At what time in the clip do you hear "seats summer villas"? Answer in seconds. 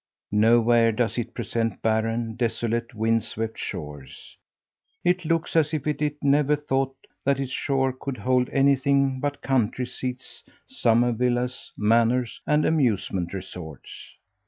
9.85-11.71